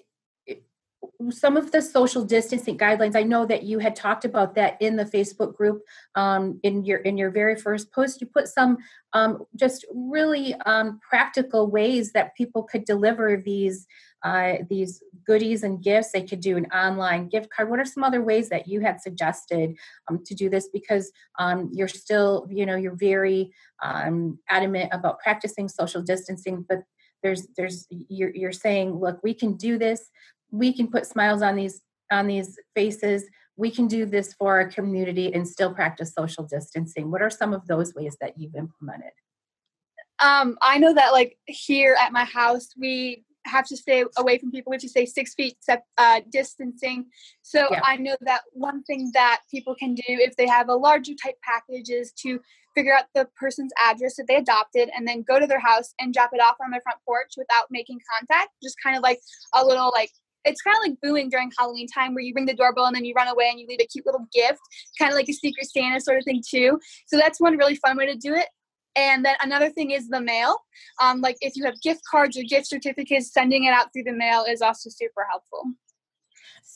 some 1.32 1.58
of 1.58 1.72
the 1.72 1.82
social 1.82 2.24
distancing 2.24 2.78
guidelines 2.78 3.16
i 3.16 3.24
know 3.24 3.46
that 3.46 3.64
you 3.64 3.80
had 3.80 3.96
talked 3.96 4.26
about 4.26 4.56
that 4.56 4.78
in 4.82 4.96
the 4.96 5.06
facebook 5.06 5.56
group 5.56 5.82
um, 6.16 6.60
in 6.64 6.84
your 6.86 7.00
in 7.00 7.18
your 7.18 7.32
very 7.32 7.56
first 7.56 7.92
post. 7.92 8.22
You 8.22 8.28
put 8.28 8.48
some 8.48 8.78
um, 9.14 9.44
just 9.56 9.86
really 9.94 10.56
um, 10.66 11.00
practical 11.08 11.70
ways 11.70 12.12
that 12.14 12.36
people 12.36 12.64
could 12.64 12.86
deliver 12.86 13.38
these 13.38 13.88
uh, 14.24 14.58
these 14.70 15.04
goodies 15.26 15.64
and 15.64 15.84
gifts. 15.84 16.12
They 16.12 16.24
could 16.24 16.42
do 16.42 16.58
an 16.58 16.66
online 16.68 17.28
gift 17.28 17.50
card. 17.50 17.70
What 17.70 17.80
are 17.80 17.86
some 17.86 18.04
other 18.04 18.22
ways 18.22 18.50
that 18.50 18.68
you 18.68 18.82
had 18.82 19.02
suggested 19.02 19.76
um, 20.08 20.24
to 20.26 20.36
do 20.36 20.50
this? 20.50 20.70
Because 20.72 21.12
um, 21.40 21.70
you're 21.74 21.88
still 21.88 22.48
you 22.50 22.66
know 22.66 22.76
you're 22.76 22.96
very 22.96 23.52
um, 23.82 24.40
adamant 24.50 24.90
about 24.92 25.20
practicing 25.20 25.68
social 25.68 26.02
distancing 26.02 26.66
but 26.68 26.84
there's 27.24 27.48
there's 27.56 27.88
you're, 27.90 28.34
you're 28.36 28.52
saying 28.52 28.94
look 28.94 29.20
we 29.24 29.34
can 29.34 29.56
do 29.56 29.78
this 29.78 30.10
we 30.52 30.74
can 30.74 30.88
put 30.88 31.06
smiles 31.06 31.42
on 31.42 31.56
these 31.56 31.82
on 32.12 32.28
these 32.28 32.58
faces 32.76 33.26
we 33.58 33.70
can 33.70 33.88
do 33.88 34.06
this 34.06 34.34
for 34.34 34.60
our 34.60 34.68
community 34.68 35.34
and 35.34 35.48
still 35.48 35.74
practice 35.74 36.14
social 36.14 36.44
distancing 36.44 37.10
what 37.10 37.22
are 37.22 37.30
some 37.30 37.54
of 37.54 37.66
those 37.68 37.94
ways 37.94 38.18
that 38.22 38.38
you've 38.38 38.56
implemented 38.56 39.12
um, 40.20 40.58
i 40.62 40.78
know 40.78 40.94
that 40.94 41.12
like 41.12 41.38
here 41.46 41.96
at 42.00 42.12
my 42.12 42.26
house 42.26 42.70
we 42.80 43.24
have 43.46 43.66
to 43.68 43.78
stay 43.78 44.04
away 44.18 44.38
from 44.38 44.52
people. 44.52 44.72
We 44.72 44.76
have 44.76 44.82
to 44.82 44.90
stay 44.90 45.06
six 45.06 45.34
feet 45.34 45.58
uh, 45.98 46.22
distancing. 46.32 47.08
So 47.42 47.68
yeah. 47.72 47.82
I 47.84 47.98
know 47.98 48.16
that 48.22 48.42
one 48.54 48.84
thing 48.84 49.12
that 49.14 49.42
people 49.50 49.76
can 49.76 49.96
do 49.96 50.04
if 50.08 50.36
they 50.36 50.48
have 50.48 50.70
a 50.70 50.76
larger 50.76 51.14
type 51.22 51.36
package 51.44 51.90
is 51.90 52.12
to 52.24 52.40
figure 52.76 52.94
out 52.94 53.06
the 53.14 53.28
person's 53.36 53.72
address 53.84 54.16
that 54.16 54.28
they 54.28 54.36
adopted 54.36 54.90
and 54.96 55.08
then 55.08 55.24
go 55.24 55.40
to 55.40 55.48
their 55.48 55.60
house 55.60 55.94
and 56.00 56.14
drop 56.14 56.32
it 56.34 56.42
off 56.42 56.56
on 56.64 56.72
their 56.72 56.82
front 56.82 57.00
porch 57.06 57.34
without 57.38 57.66
making 57.70 58.00
contact. 58.18 58.50
Just 58.64 58.76
kind 58.84 58.96
of 58.96 59.04
like 59.04 59.20
a 59.56 59.66
little 59.66 59.92
like 59.94 60.12
it's 60.46 60.62
kind 60.62 60.76
of 60.76 60.84
like 60.84 60.98
booing 61.02 61.30
during 61.30 61.52
Halloween 61.58 61.88
time 61.88 62.14
where 62.14 62.24
you 62.24 62.34
ring 62.36 62.46
the 62.46 62.54
doorbell 62.54 62.86
and 62.86 62.96
then 62.96 63.06
you 63.06 63.14
run 63.14 63.28
away 63.28 63.50
and 63.50 63.60
you 63.60 63.68
leave 63.68 63.80
a 63.82 63.86
cute 63.86 64.06
little 64.06 64.28
gift, 64.34 64.60
kind 64.98 65.12
of 65.12 65.16
like 65.16 65.30
a 65.30 65.34
secret 65.34 65.70
Santa 65.70 66.02
sort 66.02 66.18
of 66.18 66.26
thing 66.26 66.42
too. 66.48 66.80
So 67.08 67.18
that's 67.18 67.40
one 67.40 67.58
really 67.58 67.76
fun 67.76 67.98
way 67.98 68.06
to 68.08 68.16
do 68.16 68.34
it. 68.34 68.48
And 68.96 69.24
then 69.24 69.36
another 69.42 69.70
thing 69.70 69.92
is 69.92 70.10
the 70.10 70.20
mail. 70.20 70.58
Um, 71.02 71.22
like 71.22 71.38
if 71.42 71.54
you 71.56 71.64
have 71.66 71.80
gift 71.82 72.02
cards 72.10 72.38
or 72.38 72.44
gift 72.44 72.68
certificates, 72.68 73.32
sending 73.32 73.64
it 73.64 73.74
out 73.74 73.94
through 73.94 74.04
the 74.04 74.14
mail 74.14 74.44
is 74.48 74.62
also 74.62 74.90
super 74.90 75.26
helpful. 75.30 75.64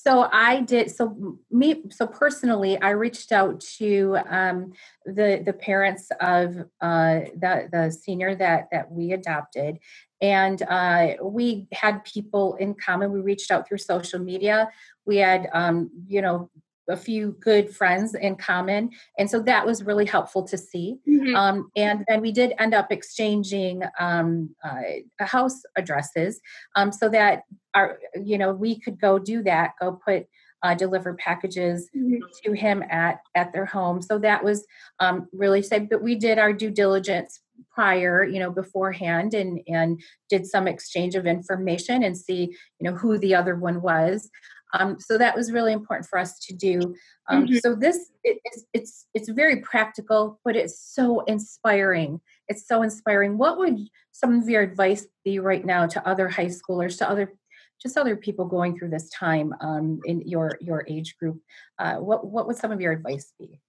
So 0.06 0.30
I 0.32 0.62
did. 0.62 0.92
So 0.92 1.40
me. 1.50 1.82
So 1.90 2.06
personally, 2.06 2.80
I 2.80 2.92
reached 2.92 3.32
out 3.32 3.60
to 3.80 4.18
um, 4.30 4.74
the 5.06 5.42
the 5.44 5.54
parents 5.54 6.10
of 6.22 6.58
uh, 6.80 7.22
the 7.36 7.70
the 7.72 7.92
senior 7.92 8.36
that 8.36 8.68
that 8.72 8.92
we 8.92 9.14
adopted, 9.14 9.80
and 10.22 10.62
uh, 10.62 11.14
we 11.24 11.68
had 11.74 12.04
people 12.06 12.56
in 12.56 12.76
common. 12.76 13.12
We 13.12 13.22
reached 13.22 13.50
out 13.50 13.68
through 13.68 13.80
social 13.80 14.20
media. 14.20 14.70
We 15.08 15.18
had, 15.18 15.50
um, 15.54 15.90
you 16.08 16.22
know, 16.22 16.52
a 16.90 16.98
few 16.98 17.36
good 17.40 17.74
friends 17.74 18.14
in 18.16 18.36
common 18.36 18.90
and 19.18 19.30
so 19.30 19.42
that 19.42 19.66
was 19.66 19.84
really 19.84 20.06
helpful 20.06 20.44
to 20.44 20.58
see 20.58 20.98
mm-hmm. 21.08 21.36
um, 21.36 21.70
and 21.76 22.04
then 22.08 22.22
we 22.22 22.32
did 22.32 22.54
end 22.60 22.74
up 22.74 22.92
exchanging 22.92 23.82
um, 24.00 24.50
uh, 24.64 25.26
house 25.26 25.62
addresses 25.78 26.40
um, 26.76 26.92
so 26.92 27.10
that 27.10 27.44
our 27.74 28.00
you 28.24 28.38
know 28.38 28.54
we 28.54 28.80
could 28.80 29.00
go 29.00 29.18
do 29.18 29.42
that 29.44 29.72
go 29.80 30.00
put 30.06 30.28
uh, 30.64 30.74
deliver 30.74 31.14
packages 31.16 31.90
mm-hmm. 31.96 32.18
to 32.44 32.54
him 32.54 32.84
at 32.90 33.20
at 33.36 33.52
their 33.54 33.66
home 33.66 34.02
so 34.02 34.18
that 34.18 34.44
was 34.44 34.66
um, 35.00 35.28
really 35.34 35.62
safe 35.62 35.88
but 35.90 36.02
we 36.02 36.16
did 36.16 36.38
our 36.38 36.54
due 36.54 36.72
diligence 36.72 37.42
prior 37.72 38.24
you 38.24 38.40
know 38.40 38.52
beforehand 38.52 39.34
and 39.34 39.60
and 39.68 40.02
did 40.30 40.46
some 40.46 40.68
exchange 40.68 41.16
of 41.16 41.26
information 41.26 42.04
and 42.04 42.18
see 42.18 42.56
you 42.80 42.90
know 42.90 42.96
who 42.96 43.18
the 43.18 43.36
other 43.36 43.56
one 43.56 43.82
was 43.82 44.30
um, 44.80 45.00
so 45.00 45.18
that 45.18 45.36
was 45.36 45.52
really 45.52 45.74
important 45.74 46.08
for 46.08 46.20
us 46.20 46.40
to 46.40 46.54
do. 46.54 46.96
Um, 47.28 47.46
mm-hmm. 47.46 47.58
so 47.58 47.76
this 47.76 48.12
it, 48.24 48.40
it's 48.44 48.66
it's 48.74 49.08
it's 49.14 49.30
very 49.30 49.62
practical 49.62 50.40
but 50.44 50.56
it's 50.56 50.80
so 50.80 51.22
inspiring. 51.22 52.22
It's 52.48 52.68
so 52.68 52.82
inspiring. 52.84 53.38
What 53.38 53.58
would 53.58 53.80
some 54.12 54.40
of 54.42 54.50
your 54.50 54.62
advice 54.62 55.08
be 55.24 55.40
right 55.40 55.66
now 55.66 55.88
to 55.88 56.08
other 56.08 56.30
high 56.30 56.48
schoolers 56.48 56.98
to 57.00 57.10
other 57.10 57.34
just 57.82 57.98
other 57.98 58.16
people 58.16 58.46
going 58.46 58.78
through 58.78 58.90
this 58.90 59.10
time 59.10 59.54
um, 59.62 60.00
in 60.06 60.22
your 60.22 60.58
your 60.62 60.86
age 60.88 61.18
group? 61.18 61.42
Uh, 61.80 61.96
what 61.96 62.28
what 62.28 62.48
would 62.48 62.58
some 62.58 62.72
of 62.72 62.82
your 62.82 62.92
advice 62.92 63.34
be 63.40 63.60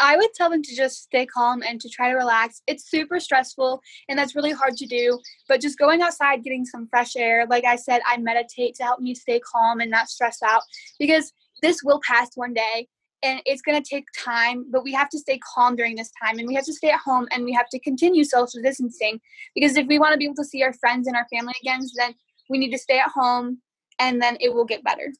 I 0.00 0.16
would 0.16 0.32
tell 0.34 0.50
them 0.50 0.62
to 0.62 0.76
just 0.76 1.02
stay 1.04 1.26
calm 1.26 1.62
and 1.62 1.80
to 1.80 1.88
try 1.88 2.10
to 2.10 2.16
relax. 2.16 2.62
It's 2.66 2.90
super 2.90 3.20
stressful 3.20 3.80
and 4.08 4.18
that's 4.18 4.34
really 4.34 4.52
hard 4.52 4.76
to 4.76 4.86
do, 4.86 5.20
but 5.48 5.60
just 5.60 5.78
going 5.78 6.02
outside, 6.02 6.42
getting 6.42 6.64
some 6.64 6.88
fresh 6.88 7.16
air. 7.16 7.46
Like 7.48 7.64
I 7.64 7.76
said, 7.76 8.02
I 8.06 8.16
meditate 8.18 8.74
to 8.76 8.84
help 8.84 9.00
me 9.00 9.14
stay 9.14 9.40
calm 9.40 9.80
and 9.80 9.90
not 9.90 10.08
stress 10.08 10.42
out 10.42 10.62
because 10.98 11.32
this 11.62 11.82
will 11.82 12.00
pass 12.06 12.30
one 12.34 12.54
day 12.54 12.88
and 13.22 13.40
it's 13.46 13.62
going 13.62 13.82
to 13.82 13.88
take 13.88 14.04
time, 14.16 14.66
but 14.70 14.84
we 14.84 14.92
have 14.92 15.08
to 15.08 15.18
stay 15.18 15.38
calm 15.54 15.76
during 15.76 15.96
this 15.96 16.12
time 16.22 16.38
and 16.38 16.46
we 16.46 16.54
have 16.54 16.66
to 16.66 16.74
stay 16.74 16.90
at 16.90 17.00
home 17.00 17.26
and 17.30 17.44
we 17.44 17.52
have 17.52 17.68
to 17.70 17.78
continue 17.78 18.22
social 18.22 18.60
distancing 18.62 19.18
because 19.54 19.76
if 19.76 19.86
we 19.86 19.98
want 19.98 20.12
to 20.12 20.18
be 20.18 20.26
able 20.26 20.34
to 20.34 20.44
see 20.44 20.62
our 20.62 20.74
friends 20.74 21.06
and 21.06 21.16
our 21.16 21.26
family 21.32 21.54
again, 21.62 21.80
then 21.96 22.14
we 22.50 22.58
need 22.58 22.70
to 22.70 22.78
stay 22.78 22.98
at 22.98 23.08
home 23.08 23.58
and 23.98 24.20
then 24.20 24.36
it 24.40 24.52
will 24.52 24.66
get 24.66 24.84
better. 24.84 25.12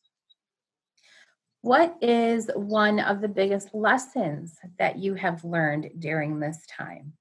What 1.65 1.97
is 2.03 2.51
one 2.55 3.01
of 3.01 3.23
the 3.23 3.29
biggest 3.29 3.75
lessons 3.75 4.59
that 4.79 4.99
you 4.99 5.15
have 5.15 5.47
learned 5.47 5.93
during 5.99 6.39
this 6.39 6.59
time? 6.67 7.15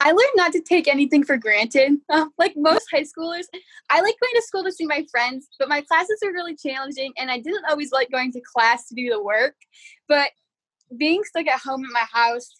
I 0.00 0.10
learned 0.10 0.32
not 0.34 0.50
to 0.54 0.60
take 0.60 0.88
anything 0.88 1.22
for 1.22 1.36
granted. 1.36 1.98
Uh, 2.10 2.26
like 2.36 2.54
most 2.56 2.86
high 2.92 3.04
schoolers, 3.04 3.44
I 3.90 4.00
like 4.00 4.16
going 4.20 4.34
to 4.34 4.42
school 4.42 4.64
to 4.64 4.72
see 4.72 4.86
my 4.86 5.06
friends, 5.08 5.46
but 5.60 5.68
my 5.68 5.82
classes 5.82 6.18
are 6.24 6.32
really 6.32 6.56
challenging, 6.56 7.12
and 7.16 7.30
I 7.30 7.38
didn't 7.38 7.64
always 7.70 7.92
like 7.92 8.10
going 8.10 8.32
to 8.32 8.40
class 8.40 8.88
to 8.88 8.94
do 8.96 9.08
the 9.08 9.22
work. 9.22 9.54
But 10.08 10.32
being 10.96 11.22
stuck 11.22 11.46
at 11.46 11.60
home 11.60 11.84
in 11.84 11.92
my 11.92 12.06
house 12.12 12.50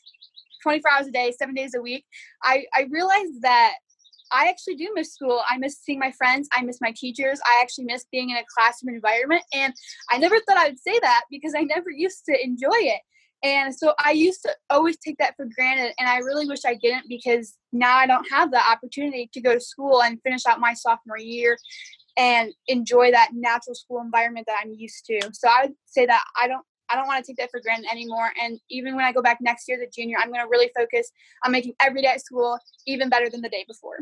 24 0.62 0.92
hours 0.92 1.06
a 1.08 1.10
day, 1.10 1.32
seven 1.36 1.56
days 1.56 1.74
a 1.74 1.82
week, 1.82 2.04
I, 2.44 2.66
I 2.72 2.86
realized 2.88 3.42
that 3.42 3.74
I 4.32 4.48
actually 4.48 4.76
do 4.76 4.90
miss 4.94 5.12
school. 5.12 5.42
I 5.48 5.58
miss 5.58 5.78
seeing 5.78 5.98
my 5.98 6.12
friends. 6.12 6.48
I 6.52 6.62
miss 6.62 6.80
my 6.80 6.92
teachers. 6.96 7.40
I 7.46 7.60
actually 7.62 7.84
miss 7.84 8.06
being 8.10 8.30
in 8.30 8.36
a 8.36 8.44
classroom 8.56 8.94
environment. 8.94 9.42
And 9.52 9.72
I 10.10 10.18
never 10.18 10.36
thought 10.40 10.58
I 10.58 10.68
would 10.68 10.80
say 10.80 10.98
that 11.00 11.24
because 11.30 11.54
I 11.56 11.62
never 11.62 11.90
used 11.94 12.24
to 12.26 12.44
enjoy 12.44 12.68
it. 12.72 13.00
And 13.42 13.72
so 13.72 13.94
I 14.04 14.12
used 14.12 14.42
to 14.42 14.50
always 14.68 14.96
take 14.98 15.16
that 15.18 15.36
for 15.36 15.46
granted. 15.54 15.94
And 15.98 16.08
I 16.08 16.18
really 16.18 16.46
wish 16.46 16.64
I 16.66 16.74
didn't 16.74 17.08
because 17.08 17.56
now 17.72 17.96
I 17.96 18.06
don't 18.06 18.28
have 18.30 18.50
the 18.50 18.60
opportunity 18.60 19.30
to 19.32 19.40
go 19.40 19.54
to 19.54 19.60
school 19.60 20.02
and 20.02 20.20
finish 20.22 20.44
out 20.46 20.58
my 20.58 20.74
sophomore 20.74 21.18
year 21.18 21.56
and 22.16 22.52
enjoy 22.66 23.12
that 23.12 23.30
natural 23.32 23.76
school 23.76 24.00
environment 24.00 24.46
that 24.48 24.60
I'm 24.60 24.72
used 24.72 25.06
to. 25.06 25.30
So 25.32 25.48
I 25.48 25.66
would 25.66 25.74
say 25.86 26.04
that 26.06 26.24
I 26.40 26.48
don't 26.48 26.64
I 26.90 26.96
don't 26.96 27.06
want 27.06 27.22
to 27.22 27.30
take 27.30 27.36
that 27.36 27.50
for 27.50 27.60
granted 27.60 27.90
anymore. 27.90 28.32
And 28.42 28.58
even 28.70 28.96
when 28.96 29.04
I 29.04 29.12
go 29.12 29.20
back 29.20 29.38
next 29.40 29.68
year, 29.68 29.78
the 29.78 29.90
junior, 29.94 30.16
I'm 30.18 30.28
going 30.28 30.40
to 30.40 30.48
really 30.48 30.70
focus 30.74 31.10
on 31.44 31.52
making 31.52 31.74
every 31.80 32.00
day 32.00 32.08
at 32.08 32.22
school 32.22 32.58
even 32.86 33.10
better 33.10 33.28
than 33.28 33.42
the 33.42 33.50
day 33.50 33.64
before. 33.68 33.98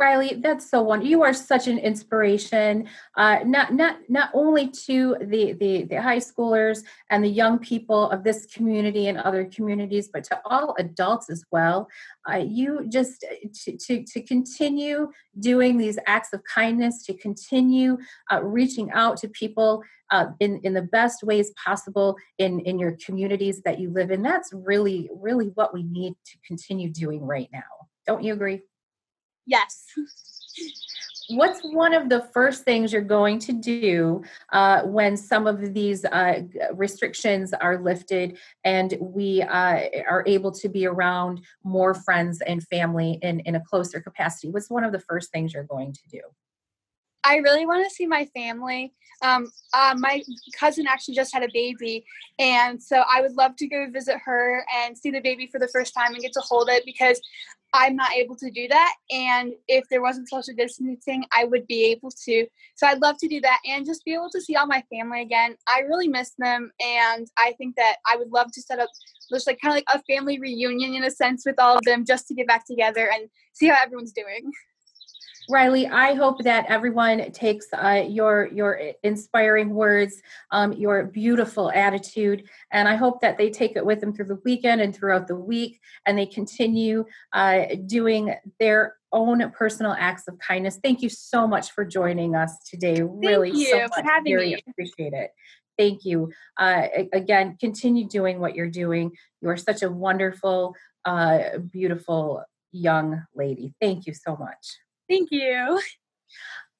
Riley, 0.00 0.40
that's 0.42 0.68
so 0.68 0.82
wonderful. 0.82 1.10
You 1.10 1.22
are 1.22 1.34
such 1.34 1.68
an 1.68 1.78
inspiration, 1.78 2.88
uh, 3.18 3.40
not 3.44 3.74
not 3.74 3.98
not 4.08 4.30
only 4.32 4.68
to 4.86 5.16
the, 5.20 5.52
the 5.52 5.84
the 5.84 6.00
high 6.00 6.18
schoolers 6.18 6.82
and 7.10 7.22
the 7.22 7.28
young 7.28 7.58
people 7.58 8.10
of 8.10 8.24
this 8.24 8.46
community 8.46 9.08
and 9.08 9.18
other 9.18 9.44
communities, 9.44 10.08
but 10.08 10.24
to 10.24 10.40
all 10.46 10.74
adults 10.78 11.28
as 11.28 11.44
well. 11.52 11.86
Uh, 12.28 12.38
you 12.38 12.86
just 12.88 13.24
uh, 13.30 13.48
to, 13.52 13.76
to 13.76 14.02
to 14.04 14.22
continue 14.22 15.12
doing 15.38 15.76
these 15.76 15.98
acts 16.06 16.32
of 16.32 16.40
kindness, 16.44 17.04
to 17.04 17.14
continue 17.14 17.98
uh, 18.32 18.42
reaching 18.42 18.90
out 18.92 19.18
to 19.18 19.28
people 19.28 19.82
uh, 20.10 20.28
in 20.40 20.60
in 20.64 20.72
the 20.72 20.82
best 20.82 21.22
ways 21.22 21.52
possible 21.62 22.16
in 22.38 22.60
in 22.60 22.78
your 22.78 22.96
communities 23.04 23.60
that 23.62 23.78
you 23.78 23.90
live 23.90 24.10
in. 24.10 24.22
That's 24.22 24.50
really 24.54 25.10
really 25.14 25.48
what 25.48 25.74
we 25.74 25.82
need 25.82 26.14
to 26.24 26.38
continue 26.46 26.90
doing 26.90 27.20
right 27.20 27.50
now. 27.52 27.60
Don't 28.06 28.24
you 28.24 28.32
agree? 28.32 28.62
Yes. 29.50 29.84
What's 31.28 31.60
one 31.62 31.92
of 31.92 32.08
the 32.08 32.22
first 32.32 32.64
things 32.64 32.92
you're 32.92 33.02
going 33.02 33.40
to 33.40 33.52
do 33.52 34.22
uh, 34.52 34.82
when 34.82 35.16
some 35.16 35.48
of 35.48 35.74
these 35.74 36.04
uh, 36.04 36.42
restrictions 36.74 37.52
are 37.52 37.80
lifted 37.82 38.38
and 38.64 38.96
we 39.00 39.42
uh, 39.42 39.80
are 40.08 40.24
able 40.26 40.52
to 40.52 40.68
be 40.68 40.86
around 40.86 41.40
more 41.64 41.94
friends 41.94 42.40
and 42.40 42.66
family 42.68 43.18
in, 43.22 43.40
in 43.40 43.56
a 43.56 43.60
closer 43.60 44.00
capacity? 44.00 44.50
What's 44.50 44.70
one 44.70 44.84
of 44.84 44.92
the 44.92 45.00
first 45.00 45.32
things 45.32 45.52
you're 45.52 45.64
going 45.64 45.92
to 45.92 46.08
do? 46.10 46.20
I 47.22 47.36
really 47.36 47.66
want 47.66 47.86
to 47.88 47.94
see 47.94 48.06
my 48.06 48.26
family. 48.34 48.92
Um, 49.22 49.50
uh, 49.74 49.94
my 49.98 50.22
cousin 50.58 50.86
actually 50.86 51.14
just 51.14 51.34
had 51.34 51.42
a 51.42 51.48
baby, 51.52 52.04
and 52.38 52.82
so 52.82 53.02
I 53.12 53.20
would 53.20 53.32
love 53.32 53.56
to 53.56 53.66
go 53.66 53.86
visit 53.90 54.16
her 54.24 54.64
and 54.74 54.96
see 54.96 55.10
the 55.10 55.20
baby 55.20 55.46
for 55.46 55.58
the 55.58 55.68
first 55.68 55.92
time 55.92 56.14
and 56.14 56.22
get 56.22 56.32
to 56.32 56.40
hold 56.40 56.70
it 56.70 56.84
because 56.86 57.20
I'm 57.72 57.96
not 57.96 58.12
able 58.12 58.36
to 58.36 58.50
do 58.50 58.66
that. 58.68 58.94
And 59.10 59.52
if 59.68 59.84
there 59.88 60.02
wasn't 60.02 60.28
social 60.28 60.54
distancing, 60.56 61.24
I 61.36 61.44
would 61.44 61.66
be 61.66 61.84
able 61.84 62.10
to. 62.24 62.46
So 62.74 62.86
I'd 62.86 63.00
love 63.00 63.16
to 63.18 63.28
do 63.28 63.40
that 63.42 63.58
and 63.68 63.86
just 63.86 64.04
be 64.04 64.14
able 64.14 64.30
to 64.30 64.40
see 64.40 64.56
all 64.56 64.66
my 64.66 64.82
family 64.90 65.22
again. 65.22 65.56
I 65.68 65.80
really 65.80 66.08
miss 66.08 66.32
them. 66.38 66.70
And 66.80 67.28
I 67.38 67.52
think 67.58 67.76
that 67.76 67.96
I 68.10 68.16
would 68.16 68.30
love 68.30 68.52
to 68.52 68.62
set 68.62 68.80
up 68.80 68.88
just 69.30 69.46
like 69.46 69.60
kind 69.60 69.72
of 69.72 69.76
like 69.76 69.84
a 69.94 70.12
family 70.12 70.40
reunion 70.40 70.94
in 70.94 71.04
a 71.04 71.10
sense 71.10 71.44
with 71.46 71.58
all 71.58 71.76
of 71.76 71.84
them 71.84 72.04
just 72.04 72.26
to 72.28 72.34
get 72.34 72.48
back 72.48 72.66
together 72.66 73.08
and 73.12 73.28
see 73.52 73.68
how 73.68 73.76
everyone's 73.82 74.12
doing. 74.12 74.50
Riley, 75.50 75.88
I 75.88 76.14
hope 76.14 76.42
that 76.44 76.66
everyone 76.68 77.32
takes 77.32 77.66
uh, 77.72 78.04
your 78.08 78.48
your 78.52 78.80
inspiring 79.02 79.70
words, 79.70 80.22
um, 80.52 80.72
your 80.72 81.04
beautiful 81.04 81.70
attitude, 81.72 82.48
and 82.70 82.88
I 82.88 82.94
hope 82.94 83.20
that 83.20 83.36
they 83.36 83.50
take 83.50 83.76
it 83.76 83.84
with 83.84 84.00
them 84.00 84.14
through 84.14 84.26
the 84.26 84.40
weekend 84.44 84.80
and 84.80 84.94
throughout 84.94 85.26
the 85.26 85.34
week, 85.34 85.80
and 86.06 86.16
they 86.16 86.26
continue 86.26 87.04
uh, 87.32 87.64
doing 87.86 88.34
their 88.60 88.94
own 89.12 89.50
personal 89.50 89.94
acts 89.98 90.28
of 90.28 90.38
kindness. 90.38 90.78
Thank 90.82 91.02
you 91.02 91.08
so 91.08 91.46
much 91.46 91.72
for 91.72 91.84
joining 91.84 92.36
us 92.36 92.56
today. 92.68 93.02
Really, 93.02 93.50
Thank 93.50 93.60
you 93.60 93.70
so 93.70 93.88
for 93.88 94.02
having 94.08 94.32
Very 94.32 94.54
me. 94.54 94.64
appreciate 94.68 95.12
it. 95.12 95.32
Thank 95.76 96.04
you. 96.04 96.30
Uh, 96.58 96.86
again, 97.12 97.56
continue 97.58 98.06
doing 98.06 98.38
what 98.38 98.54
you're 98.54 98.70
doing. 98.70 99.12
You 99.40 99.48
are 99.48 99.56
such 99.56 99.82
a 99.82 99.90
wonderful, 99.90 100.76
uh, 101.04 101.58
beautiful 101.70 102.44
young 102.70 103.24
lady. 103.34 103.74
Thank 103.80 104.06
you 104.06 104.14
so 104.14 104.36
much. 104.36 104.78
Thank 105.10 105.32
you. 105.32 105.80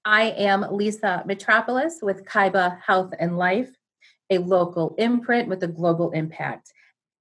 I 0.04 0.30
am 0.30 0.64
Lisa 0.70 1.24
Metropolis 1.26 1.98
with 2.00 2.24
Kaiba 2.24 2.80
Health 2.80 3.12
and 3.18 3.36
Life, 3.36 3.70
a 4.30 4.38
local 4.38 4.94
imprint 4.98 5.48
with 5.48 5.64
a 5.64 5.66
global 5.66 6.12
impact. 6.12 6.72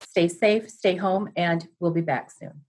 Stay 0.04 0.28
safe, 0.28 0.70
stay 0.70 0.96
home, 0.96 1.32
and 1.36 1.68
we'll 1.80 1.90
be 1.90 2.02
back 2.02 2.30
soon. 2.30 2.62